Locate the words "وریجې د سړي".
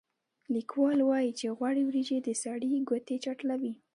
1.85-2.69